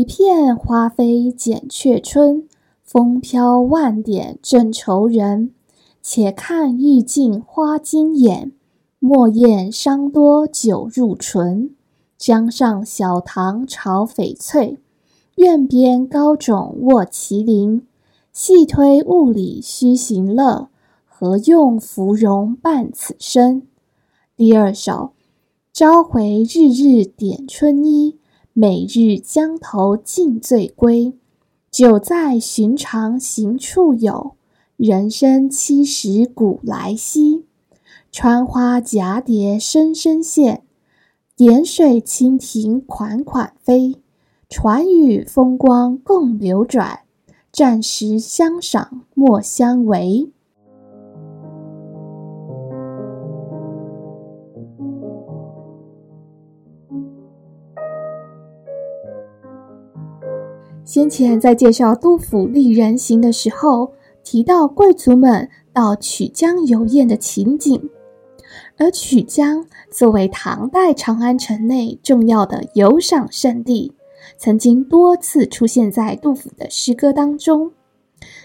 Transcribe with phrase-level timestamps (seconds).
[0.00, 2.48] 一片花飞剪却春，
[2.82, 5.52] 风飘万点正愁人。
[6.00, 8.52] 且看欲尽花惊眼，
[8.98, 11.76] 莫厌伤多酒入唇。
[12.16, 14.78] 江上小堂巢翡翠，
[15.36, 17.86] 院边高冢卧麒麟。
[18.32, 20.70] 细推物理须行乐，
[21.04, 23.66] 何用芙蓉伴此身？
[24.34, 25.10] 第二首，
[25.74, 28.16] 朝回日日点春衣。
[28.52, 31.14] 每日江头尽醉归，
[31.70, 34.34] 酒在寻常行处有，
[34.76, 37.44] 人生七十古来稀。
[38.10, 40.64] 穿花蛱蝶声声现，
[41.36, 43.94] 点水蜻蜓款款飞。
[44.48, 47.02] 船语风光共流转，
[47.52, 50.32] 暂时相赏莫相违。
[60.92, 63.92] 先前在介绍杜甫丽人行的时候，
[64.24, 67.80] 提到贵族们到曲江游宴的情景，
[68.76, 73.92] 而曲江作为唐代长安城内重要的游赏胜地，
[74.36, 77.68] 曾经多次出现在杜甫的诗歌当中。《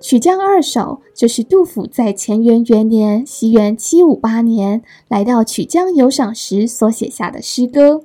[0.00, 0.80] 曲江二首》
[1.12, 8.04] 就是杜甫在乾元元年（西元七五八年）来到曲江游赏时所写下的诗歌。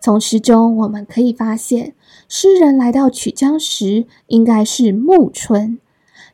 [0.00, 1.94] 从诗中我们可以发现，
[2.28, 5.78] 诗人来到曲江时，应该是暮春，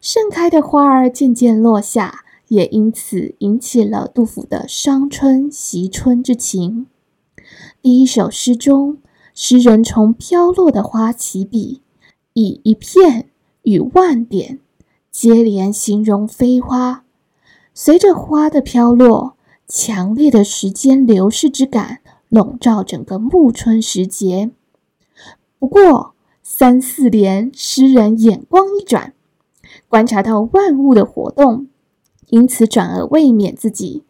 [0.01, 6.87] 盛开的花儿渐渐落下，也因此引起了杜甫的伤春惜春之情。
[7.81, 8.99] 第一首诗中，
[9.35, 11.81] 诗人从飘落的花起笔，
[12.35, 13.31] 以一片
[13.63, 14.59] 与万点
[15.11, 17.05] 接连形容飞花，
[17.73, 19.37] 随着花的飘落，
[19.67, 22.01] 强烈的时间流逝之感。
[22.33, 24.53] 笼罩整个暮春时节。
[25.59, 29.13] 不过三四联，诗人眼光一转，
[29.87, 31.67] 观察到万物的活动，
[32.29, 34.05] 因此转而慰勉自己，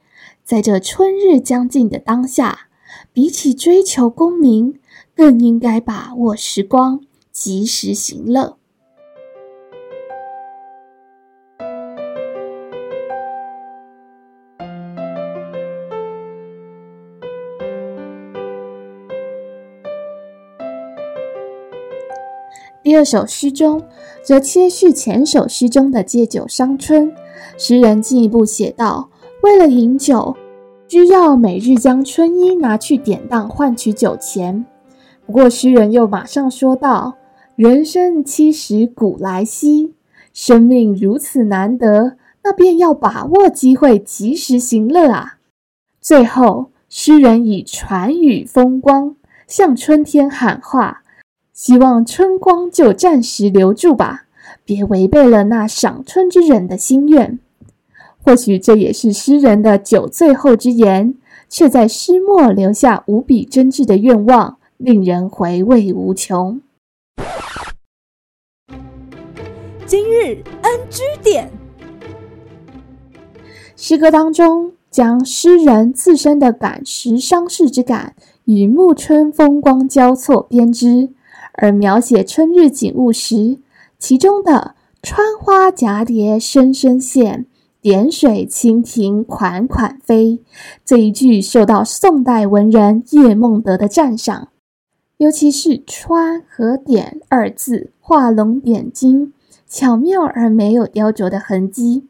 [0.45, 2.69] 在这春日将尽的当下，
[3.13, 4.79] 比起追求功名，
[5.17, 7.01] 更应该把握时光，
[7.33, 8.57] 及时行乐。
[22.83, 23.81] 第二首诗中，
[24.25, 27.15] 则接续前首诗中的借酒伤春。
[27.57, 29.09] 诗人进一步写道
[29.45, 30.37] ：“为了饮酒，
[30.89, 34.67] 需要每日将春衣拿去典当换取酒钱。”
[35.25, 37.15] 不过，诗人又马上说道
[37.55, 39.95] ：“人生七十古来稀，
[40.33, 45.39] 生命如此难得，那便要把握机会，及时行乐啊！”
[46.03, 49.15] 最后，诗人以船语风光
[49.47, 50.99] 向春天喊话。
[51.53, 54.25] 希望春光就暂时留住吧，
[54.65, 57.39] 别违背了那赏春之人的心愿。
[58.25, 61.15] 或许这也是诗人的酒醉后之言，
[61.51, 66.61] 却在诗末留下无比真挚的愿望，令人回味无穷。
[69.85, 71.51] 今日 NG 点，
[73.77, 81.11] 诗歌当中将诗人自身的感时伤世之感与暮春风光交错编织。
[81.63, 83.61] 而描写春日景物时，
[83.97, 87.47] 其中的“穿花蛱蝶声声现，
[87.81, 90.41] 点水蜻蜓款款飞”
[90.85, 94.49] 这一句受到宋代文人叶梦得的赞赏，
[95.19, 99.33] 尤其是“穿”和“点”二字画龙点睛，
[99.69, 102.09] 巧妙而没有雕琢的痕迹。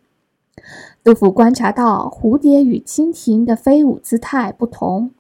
[1.05, 5.10] 杜甫观察到蝴蝶与蜻蜓的飞舞姿态不同。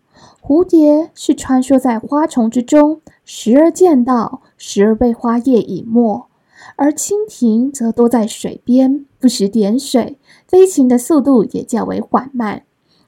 [0.44, 6.26] 蝴蝶是穿梭在花丛之中，时而见到，时而被花叶隐没；
[6.74, 10.18] 而蜻蜓则多在水边，不时点水，
[10.48, 12.64] 飞行的速度也较为缓慢。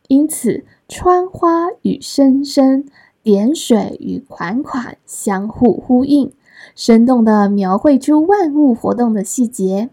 [0.06, 2.84] 因此，穿花与声声，
[3.24, 6.32] 点水与款款相互呼应，
[6.76, 9.90] 生动地描绘出万物活动的细节。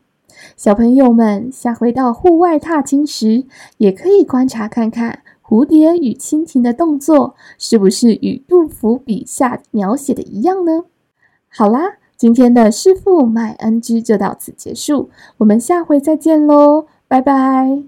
[0.55, 3.45] 小朋友们下回到户外踏青时，
[3.77, 5.23] 也可以观察看看。
[5.51, 10.85] 蝴蝶与蜻蜓的动作是不是与杜甫笔下描写的一样呢？
[11.49, 15.09] 好啦，今天的师傅麦恩居就到此结束，
[15.39, 17.83] 我们下回再见喽，拜拜。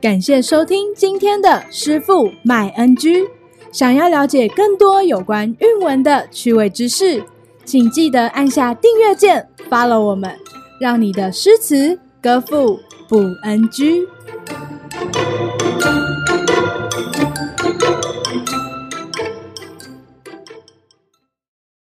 [0.00, 3.26] 感谢收听今天的师傅麦恩居。
[3.72, 7.20] 想要了解更多有关韵文的趣味知识，
[7.64, 10.32] 请记得按下订阅键，follow 我们，
[10.80, 12.78] 让你的诗词歌赋
[13.08, 14.06] 不 NG。